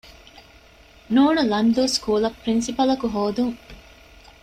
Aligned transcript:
ނ. 1.15 1.21
ލަންދޫ 1.51 1.83
ސްކޫލަށް 1.95 2.37
ޕްރިންސިޕަލަކު 2.41 3.07
ހޯދުން 3.15 3.57